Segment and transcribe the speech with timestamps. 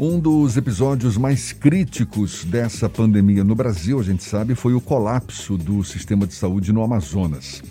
[0.00, 5.58] Um dos episódios mais críticos dessa pandemia no Brasil, a gente sabe, foi o colapso
[5.58, 7.64] do sistema de saúde no Amazonas.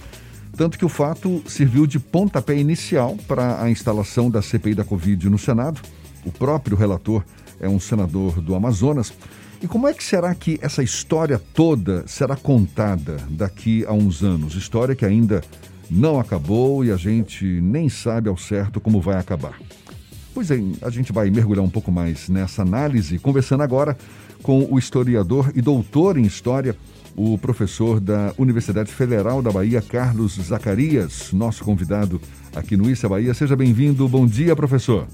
[0.57, 5.29] Tanto que o fato serviu de pontapé inicial para a instalação da CPI da Covid
[5.29, 5.79] no Senado.
[6.25, 7.23] O próprio relator
[7.61, 9.13] é um senador do Amazonas.
[9.61, 14.53] E como é que será que essa história toda será contada daqui a uns anos?
[14.53, 15.41] História que ainda
[15.89, 19.57] não acabou e a gente nem sabe ao certo como vai acabar.
[20.37, 23.97] Pois é, a gente vai mergulhar um pouco mais nessa análise, conversando agora
[24.43, 26.75] com o historiador e doutor em História,
[27.15, 32.21] o professor da Universidade Federal da Bahia, Carlos Zacarias, nosso convidado
[32.55, 33.33] aqui no Issa Bahia.
[33.33, 34.07] Seja bem-vindo.
[34.07, 35.07] Bom dia, professor.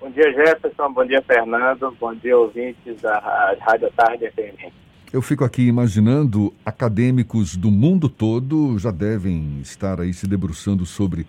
[0.00, 0.92] Bom dia, Jefferson.
[0.92, 1.96] Bom dia, Fernando.
[2.00, 4.72] Bom dia, ouvintes da Rádio Tarde FM.
[5.12, 11.24] Eu fico aqui imaginando acadêmicos do mundo todo já devem estar aí se debruçando sobre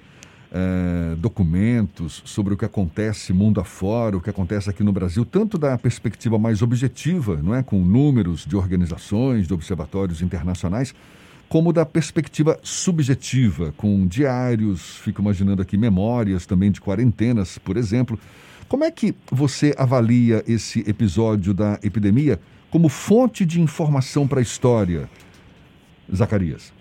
[0.52, 5.58] é, documentos sobre o que acontece mundo afora, o que acontece aqui no Brasil, tanto
[5.58, 10.94] da perspectiva mais objetiva, não é, com números de organizações, de observatórios internacionais,
[11.50, 18.20] como da perspectiva subjetiva, com diários, fico imaginando aqui memórias também de quarentenas, por exemplo.
[18.68, 22.40] Como é que você avalia esse episódio da epidemia
[22.70, 25.10] como fonte de informação para a história,
[26.14, 26.74] Zacarias?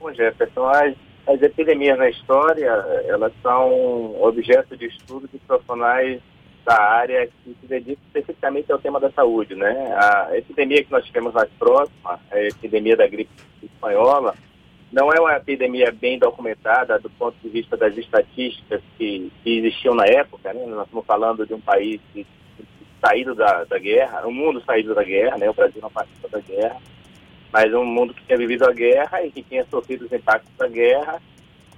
[0.00, 2.70] Bom, Jefferson, as as epidemias na história,
[3.06, 6.20] elas são objeto de estudo de profissionais
[6.64, 9.94] da área que se dedicam especificamente ao tema da saúde, né?
[9.96, 13.30] A epidemia que nós tivemos mais próxima, a epidemia da gripe
[13.62, 14.34] espanhola,
[14.92, 19.94] não é uma epidemia bem documentada do ponto de vista das estatísticas que, que existiam
[19.94, 20.64] na época, né?
[20.66, 22.24] Nós estamos falando de um país que,
[22.56, 22.66] que
[23.04, 25.50] saído da, da guerra, um mundo saído da guerra, né?
[25.50, 26.76] O Brasil não participa da guerra
[27.52, 30.68] mas um mundo que tinha vivido a guerra e que tinha sofrido os impactos da
[30.68, 31.20] guerra.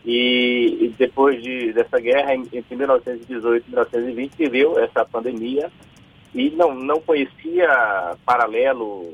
[0.05, 5.71] E, e depois de, dessa guerra, entre 1918 e 1920, viveu essa pandemia
[6.35, 9.13] e não, não conhecia paralelo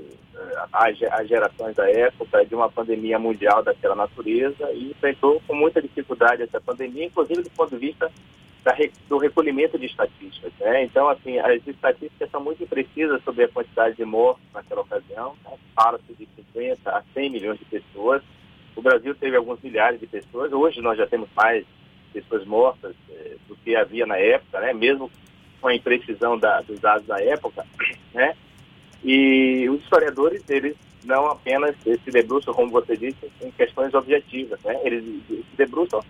[0.72, 5.80] às eh, gerações da época de uma pandemia mundial daquela natureza e enfrentou com muita
[5.80, 8.10] dificuldade essa pandemia, inclusive do ponto de vista
[8.64, 8.74] da,
[9.08, 10.52] do recolhimento de estatísticas.
[10.58, 10.84] Né?
[10.84, 15.36] Então, assim, as estatísticas são muito imprecisas sobre a quantidade de mortos naquela ocasião.
[15.44, 15.52] Né?
[15.76, 18.22] Fala-se de 50 a 100 milhões de pessoas.
[18.74, 20.50] O Brasil teve alguns milhares de pessoas.
[20.52, 21.64] Hoje nós já temos mais
[22.12, 24.72] pessoas mortas eh, do que havia na época, né?
[24.72, 25.10] mesmo
[25.60, 27.64] com a imprecisão da, dos dados da época.
[28.14, 28.36] Né?
[29.02, 34.62] E os historiadores, eles não apenas se debruçam, como você disse, em questões objetivas.
[34.62, 34.78] Né?
[34.84, 36.00] Eles se debruçam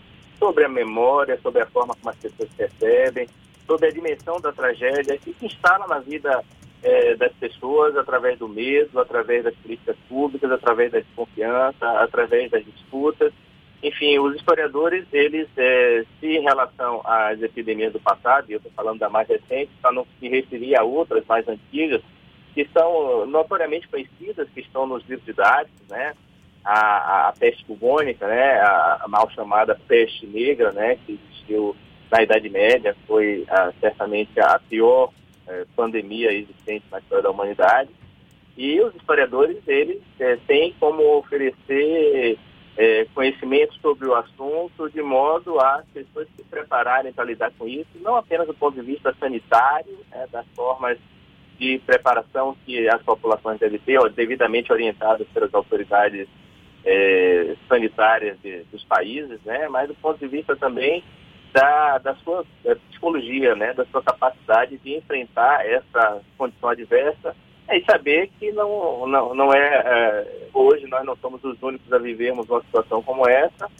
[0.44, 3.26] sobre a memória, sobre a forma como as pessoas percebem,
[3.66, 6.44] sobre a dimensão da tragédia que se instala na vida
[6.82, 12.62] é, das pessoas através do medo, através das políticas públicas, através da desconfiança, através das
[12.62, 13.32] disputas.
[13.82, 18.72] Enfim, os historiadores, eles, é, se em relação às epidemias do passado, e eu estou
[18.72, 22.02] falando da mais recente, para não se referir a outras mais antigas,
[22.52, 26.14] que são notoriamente conhecidas, que estão nos livros didáticos, né?
[26.64, 28.60] A, a, peste bubônica, né?
[28.60, 30.96] A, a, mal chamada peste negra, né?
[31.04, 31.76] Que existiu
[32.10, 35.10] na Idade Média, foi a, certamente a pior
[35.46, 37.90] é, pandemia existente na história da humanidade.
[38.56, 42.38] E os historiadores, eles é, têm como oferecer
[42.76, 47.66] é, conhecimento sobre o assunto de modo a as pessoas se prepararem para lidar com
[47.68, 50.98] isso, não apenas do ponto de vista sanitário, né, das formas
[51.58, 56.28] de preparação que as populações devem ter, devidamente orientadas pelas autoridades
[56.84, 61.02] é, sanitárias de, dos países, né, mas do ponto de vista também
[61.52, 67.34] da, da sua da psicologia, né, da sua capacidade de enfrentar essa condição adversa
[67.68, 71.98] é, saber que não, não, não é, é, hoje nós não somos os únicos a
[71.98, 73.70] vivermos uma situação como essa,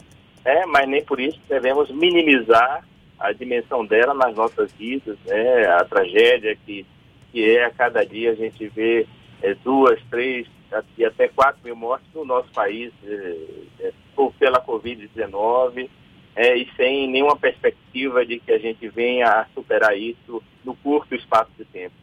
[0.43, 2.83] é, mas nem por isso devemos minimizar
[3.19, 6.85] a dimensão dela nas nossas vidas, né, a tragédia que,
[7.31, 9.05] que é a cada dia a gente vê
[9.41, 10.47] é, duas, três
[10.97, 13.91] e até quatro mil mortes no nosso país é,
[14.39, 15.89] pela Covid-19
[16.35, 21.15] é, e sem nenhuma perspectiva de que a gente venha a superar isso no curto
[21.15, 21.93] espaço de tempo.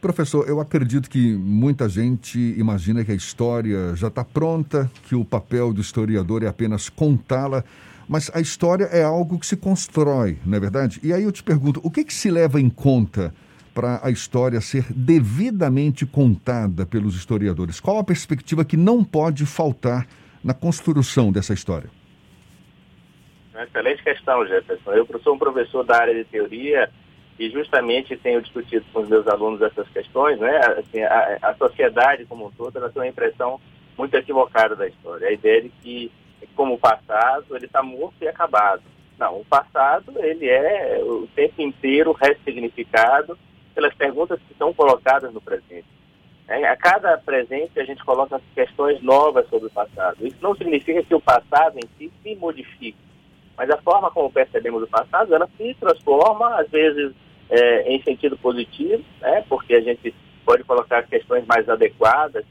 [0.00, 5.24] Professor, eu acredito que muita gente imagina que a história já está pronta, que o
[5.24, 7.64] papel do historiador é apenas contá-la,
[8.06, 11.00] mas a história é algo que se constrói, não é verdade?
[11.02, 13.34] E aí eu te pergunto, o que, que se leva em conta
[13.74, 17.80] para a história ser devidamente contada pelos historiadores?
[17.80, 20.06] Qual a perspectiva que não pode faltar
[20.42, 21.90] na construção dessa história?
[23.54, 24.92] Excelente questão, Jefferson.
[24.92, 26.90] Eu sou um professor da área de teoria
[27.38, 30.56] e justamente tenho discutido com os meus alunos essas questões, né?
[30.78, 33.60] Assim, a, a, sociedade como um todo, ela tem uma impressão
[33.96, 35.28] muito equivocada da história.
[35.28, 36.12] A ideia de que,
[36.54, 38.82] como o passado, ele está morto e acabado.
[39.18, 43.38] Não, o passado ele é o tempo inteiro ressignificado
[43.74, 45.86] pelas perguntas que são colocadas no presente.
[46.46, 50.26] É, a cada presente a gente coloca questões novas sobre o passado.
[50.26, 52.98] Isso não significa que o passado em si se modifique,
[53.56, 57.12] mas a forma como percebemos o passado, ela se transforma, às vezes
[57.48, 62.44] é, em sentido positivo, né, porque a gente pode colocar questões mais adequadas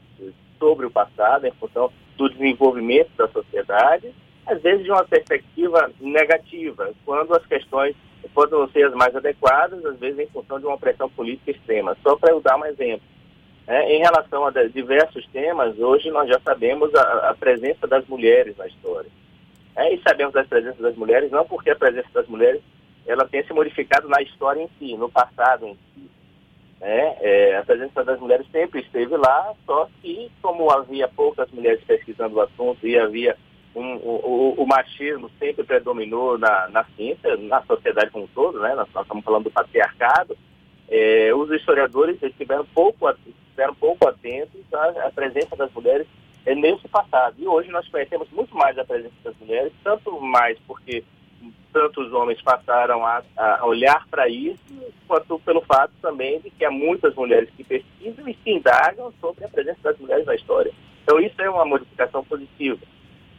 [0.58, 4.12] sobre o passado em função do desenvolvimento da sociedade,
[4.46, 7.94] às vezes de uma perspectiva negativa, quando as questões
[8.32, 11.96] podem ser as mais adequadas, às vezes em função de uma pressão política extrema.
[12.02, 13.06] Só para eu dar um exemplo.
[13.66, 18.56] É, em relação a diversos temas, hoje nós já sabemos a, a presença das mulheres
[18.56, 19.10] na história.
[19.76, 22.62] É, e sabemos da presença das mulheres não porque a presença das mulheres
[23.06, 26.10] ela tenha se modificado na história em si, no passado em si.
[26.80, 31.82] É, é, a presença das mulheres sempre esteve lá, só que como havia poucas mulheres
[31.84, 33.36] pesquisando o assunto e havia
[33.74, 38.74] um, o, o, machismo sempre predominou na, na ciência, na sociedade como um todo, né?
[38.74, 40.36] nós, nós estamos falando do patriarcado,
[40.88, 46.06] é, os historiadores estiveram pouco, estiveram pouco atentos à, à presença das mulheres
[46.46, 47.34] é, nesse passado.
[47.38, 51.02] E hoje nós conhecemos muito mais a presença das mulheres, tanto mais porque
[51.72, 54.62] tantos homens passaram a, a olhar para isso,
[55.08, 59.44] quanto pelo fato também de que há muitas mulheres que pesquisam e se indagam sobre
[59.44, 60.72] a presença das mulheres na história.
[61.02, 62.80] Então isso é uma modificação positiva.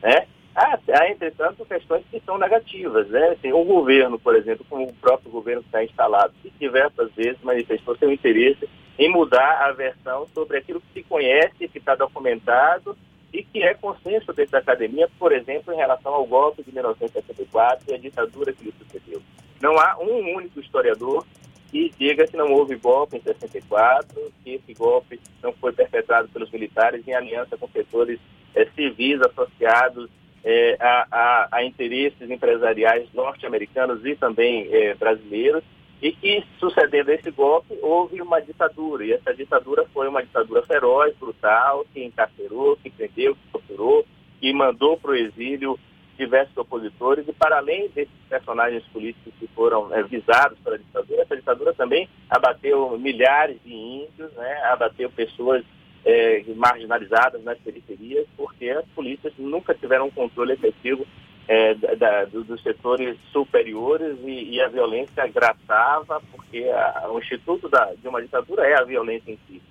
[0.01, 0.27] Né?
[0.55, 3.07] Há, há, entretanto, questões que são negativas.
[3.09, 3.35] Né?
[3.41, 7.41] Tem um governo, por exemplo, como o próprio governo que está instalado, que diversas vezes
[7.43, 12.97] manifestou seu interesse em mudar a versão sobre aquilo que se conhece, que está documentado
[13.33, 17.91] e que é consenso dentro da academia, por exemplo, em relação ao golpe de 1974
[17.91, 19.21] e a ditadura que lhe sucedeu.
[19.61, 21.25] Não há um único historiador
[21.69, 26.49] que diga que não houve golpe em 64, que esse golpe não foi perpetrado pelos
[26.49, 28.19] militares em aliança com setores
[28.55, 30.09] é, civis associados
[30.43, 35.63] é, a, a, a, interesses empresariais norte-americanos e também é, brasileiros,
[36.01, 41.15] e que, sucedendo esse golpe, houve uma ditadura, e essa ditadura foi uma ditadura feroz,
[41.17, 44.05] brutal, que encarcerou, que prendeu, que torturou,
[44.39, 45.79] que mandou para o exílio
[46.15, 51.35] diversos opositores, e para além desses personagens políticos que foram é, visados pela ditadura, essa
[51.35, 55.63] ditadura também abateu milhares de índios, né, abateu pessoas
[56.05, 61.05] é, marginalizadas nas periferias, porque as polícias nunca tiveram um controle efetivo
[61.47, 67.93] é, da, dos setores superiores e, e, a violência graçava, porque a, o instituto da,
[67.93, 69.61] de uma ditadura é a violência em si.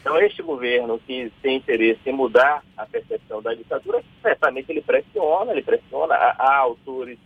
[0.00, 5.50] Então, este governo que tem interesse em mudar a percepção da ditadura, certamente ele pressiona,
[5.50, 7.18] ele pressiona a, autores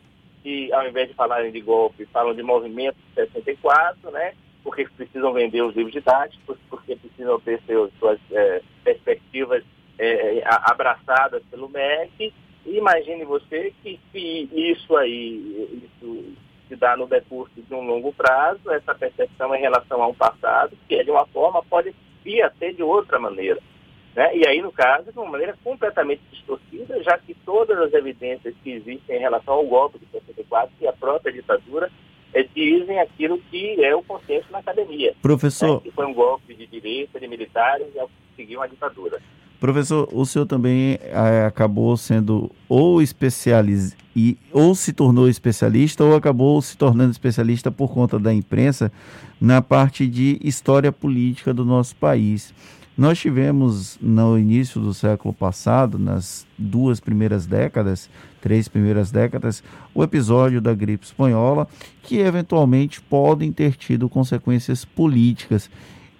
[0.42, 4.32] que, ao invés de falarem de golpe, falam de movimento de 64, né?
[4.62, 9.64] Porque precisam vender os livros didáticos, porque precisam ter seus, suas é, perspectivas
[9.98, 12.32] é, abraçadas pelo MEC.
[12.66, 16.34] Imagine você que se isso aí isso
[16.68, 20.76] se dá no decurso de um longo prazo, essa percepção em relação a um passado,
[20.88, 23.60] que é de uma forma, pode vir a ser de outra maneira.
[24.14, 24.36] Né?
[24.36, 28.70] E aí, no caso, de uma maneira completamente distorcida, já que todas as evidências que
[28.70, 31.90] existem em relação ao golpe de 64 e a própria ditadura
[32.32, 35.14] é, dizem aquilo que é o consenso na academia.
[35.20, 35.76] Professor.
[35.76, 39.20] Né, que foi um golpe de direita, de militares, e seguiu uma ditadura.
[39.58, 44.00] Professor, o senhor também é, acabou sendo ou especialista
[44.52, 48.90] ou se tornou especialista ou acabou se tornando especialista por conta da imprensa
[49.40, 52.54] na parte de história política do nosso país.
[52.96, 59.62] Nós tivemos no início do século passado, nas duas primeiras décadas, três primeiras décadas,
[59.94, 61.68] o episódio da gripe espanhola,
[62.02, 65.70] que eventualmente podem ter tido consequências políticas.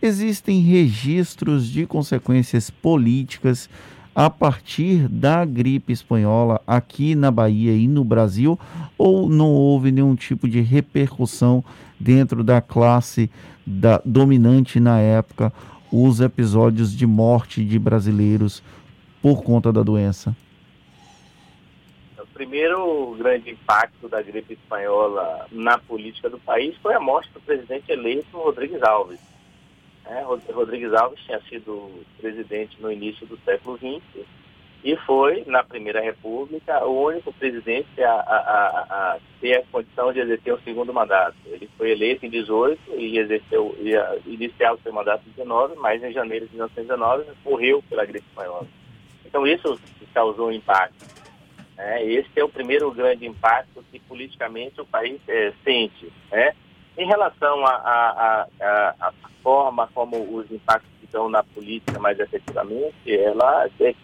[0.02, 3.68] Existem registros de consequências políticas
[4.14, 8.58] a partir da gripe espanhola aqui na Bahia e no Brasil,
[8.98, 11.64] ou não houve nenhum tipo de repercussão
[11.98, 13.30] dentro da classe
[13.66, 15.52] da, dominante na época?
[15.90, 18.62] os episódios de morte de brasileiros
[19.20, 20.34] por conta da doença?
[22.40, 27.92] Primeiro grande impacto da gripe espanhola na política do país foi a morte do presidente
[27.92, 29.20] eleito Rodrigues Alves.
[30.06, 34.25] É, Rodrigues Alves tinha sido presidente no início do século XX
[34.82, 40.11] e foi, na Primeira República, o único presidente a, a, a, a ter a condição
[40.11, 41.37] de exercer o segundo mandato.
[41.44, 46.02] Ele foi eleito em 18 e exerceu, ia iniciar o seu mandato em 19, mas
[46.02, 48.66] em janeiro de 1919 morreu pela gripe espanhola.
[49.26, 49.78] Então isso
[50.14, 51.19] causou um impacto.
[51.82, 56.12] É, esse é o primeiro grande impacto que politicamente o país é, sente.
[56.30, 56.52] Né?
[56.99, 58.46] Em relação à
[59.42, 63.94] forma como os impactos estão na política mais efetivamente, ela é,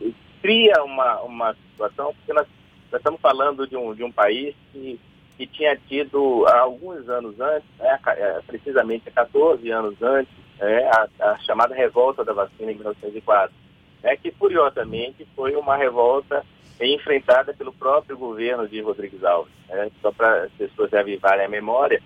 [0.40, 2.46] cria uma, uma situação, porque nós,
[2.90, 4.98] nós estamos falando de um, de um país que
[5.36, 11.08] que tinha tido há alguns anos antes, né, é, precisamente 14 anos antes, é, a,
[11.20, 13.54] a, chamada revolta da vacina em 1904,
[14.02, 16.44] é que curiosamente foi uma revolta
[16.80, 19.52] enfrentada pelo próprio governo de Rodrigues Alves.
[19.68, 22.02] Né, só para as pessoas reavivarem a memória,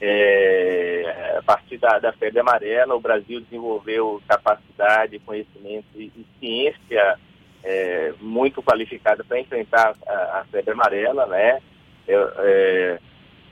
[0.00, 7.18] é, a partir da, da, febre amarela, o Brasil desenvolveu capacidade, conhecimento e, e ciência
[7.64, 11.60] é, muito qualificada para enfrentar a, a, febre amarela, né?
[12.06, 12.98] É, é,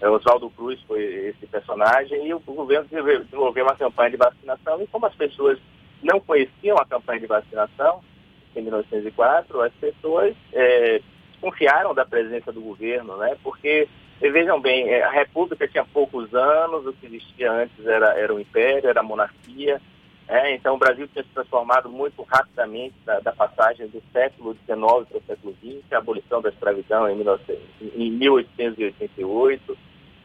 [0.00, 4.80] é, Oswaldo Cruz foi esse personagem e o, o governo desenvolveu uma campanha de vacinação
[4.80, 5.58] e como as pessoas
[6.02, 8.02] não conheciam a campanha de vacinação
[8.58, 11.00] em 1904, as pessoas é,
[11.40, 13.36] confiaram da presença do governo, né?
[13.42, 13.88] Porque
[14.20, 18.40] vejam bem, é, a República tinha poucos anos, o que existia antes era, era o
[18.40, 19.80] Império, era a monarquia.
[20.28, 25.08] É, então o Brasil tinha se transformado muito rapidamente da, da passagem do século XIX
[25.08, 27.42] para o século XX, a abolição da escravidão em, 19,
[27.94, 29.78] em 1888,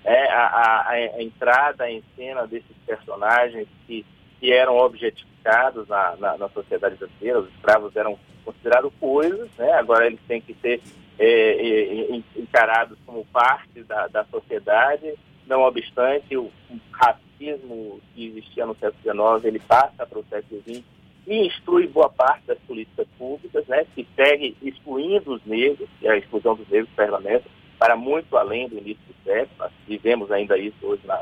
[0.04, 4.04] é, a, a, a, entrada em cena desses personagens que,
[4.42, 10.08] que eram objetificados na, na, na sociedade brasileira, os escravos eram considerados coisas, né, agora
[10.08, 10.82] eles têm que ser
[11.20, 15.14] é, é, é, encarados como parte da, da sociedade,
[15.46, 16.52] não obstante o,
[16.92, 20.84] racismo que existia no século XIX, ele passa para o século XX
[21.28, 26.18] e instrui boa parte das políticas públicas, né, que segue excluindo os negros, e a
[26.18, 27.46] exclusão dos negros parlamento,
[27.78, 31.22] para muito além do início do século, vivemos ainda isso hoje na,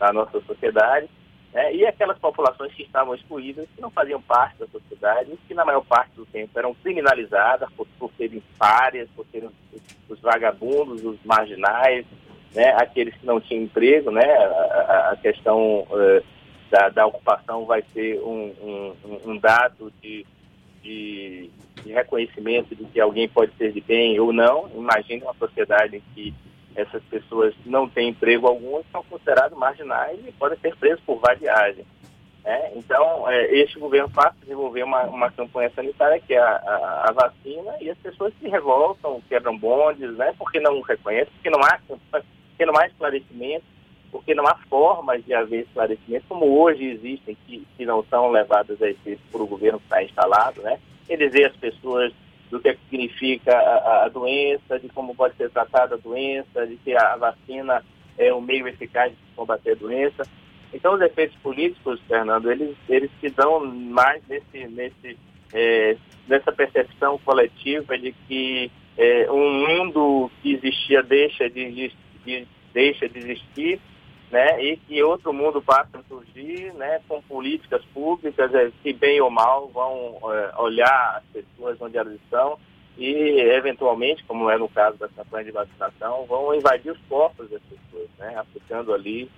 [0.00, 1.08] na nossa sociedade,
[1.56, 1.74] né?
[1.74, 5.82] E aquelas populações que estavam excluídas, que não faziam parte da sociedade, que na maior
[5.86, 11.16] parte do tempo eram criminalizadas por, por serem párias, por serem os, os vagabundos, os
[11.24, 12.04] marginais,
[12.54, 12.76] né?
[12.76, 14.26] aqueles que não tinham emprego, né?
[14.26, 16.22] a, a questão uh,
[16.70, 20.26] da, da, ocupação vai ser um, um, um dado de,
[20.82, 21.50] de,
[21.82, 24.68] de reconhecimento de que alguém pode ser de bem ou não.
[24.74, 26.34] Imagine uma sociedade em que
[26.76, 31.84] essas pessoas não têm emprego algum, são consideradas marginais e podem ser presos por vadiagem.
[32.44, 37.08] É, então, é, este governo faz desenvolver uma, uma campanha sanitária que é a, a,
[37.08, 41.58] a, vacina e as pessoas se revoltam, quebram bondes, né, porque não reconhecem, porque não
[41.60, 43.64] há, porque não há esclarecimento,
[44.12, 48.80] porque não há formas de haver esclarecimento, como hoje existem, que, que não são levadas
[48.80, 50.78] a efeito por o governo que está instalado, né,
[51.08, 52.12] e dizer às pessoas
[52.50, 56.96] do que, significa a, a, doença, de como pode ser tratada a doença, de que
[56.96, 57.82] a vacina
[58.16, 60.22] é um meio eficaz de combater a doença.
[60.72, 65.18] Então, os efeitos políticos, Fernando, eles, eles se dão mais nesse, nesse,
[65.52, 65.96] é,
[66.28, 71.92] nessa percepção coletiva de que é, um mundo que existia deixa de,
[72.24, 73.80] de, deixa de existir
[74.30, 79.20] né, e que outro mundo passa a surgir, né, com políticas públicas é, que bem
[79.20, 82.58] ou mal vão é, olhar as pessoas onde elas estão
[82.98, 87.60] e eventualmente, como é no caso da campanha de vacinação, vão invadir os corpos das
[87.62, 89.30] pessoas, né, aplicando ali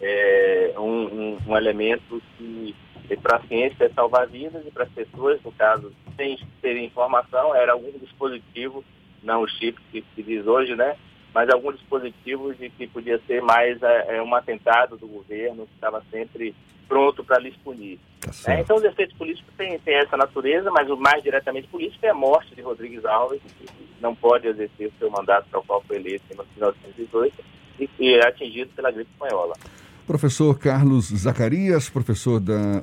[0.00, 2.74] é, um, um, um, elemento que
[3.22, 7.54] para a ciência é salvar vidas e para as pessoas, no caso, sem ter informação,
[7.54, 8.84] era algum dispositivo,
[9.22, 10.96] não o chip que se diz hoje, né,
[11.36, 15.74] mas algum dispositivo de que podia ser mais é, é, um atentado do governo, que
[15.74, 16.54] estava sempre
[16.88, 18.00] pronto para lhes punir.
[18.42, 22.06] Tá é, então, os efeitos políticos têm, têm, essa natureza, mas o mais diretamente político
[22.06, 23.68] é a morte de Rodrigues Alves, que
[24.00, 27.44] não pode exercer o seu mandato para o qual foi eleito em 1918
[27.80, 29.52] e, e é atingido pela gripe espanhola.
[30.06, 32.80] Professor Carlos Zacarias, professor da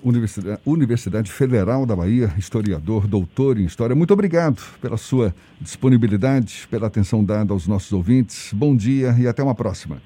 [0.66, 3.96] Universidade, Federal da Bahia, historiador, doutor em História.
[3.96, 8.52] Muito obrigado pela sua disponibilidade, pela atenção dada aos nossos ouvintes.
[8.54, 10.02] Bom dia e até uma próxima.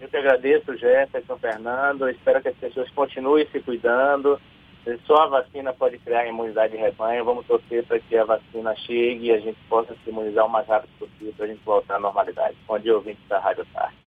[0.00, 2.08] Eu que agradeço, Jefferson, Fernando.
[2.08, 4.40] Espero que as pessoas continuem se cuidando.
[5.06, 7.26] Só a vacina pode criar a imunidade de rebanho.
[7.26, 10.66] Vamos torcer para que a vacina chegue e a gente possa se imunizar o mais
[10.66, 12.56] rápido possível para a gente voltar à normalidade.
[12.66, 14.05] Bom dia, ouvintes da Rádio Tarde.